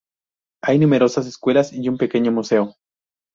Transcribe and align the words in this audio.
Hay 0.63 0.79
numerosas 0.79 1.27
escuelas 1.27 1.71
y 1.73 1.87
un 1.87 1.99
pequeño 1.99 2.31
museo. 2.31 2.73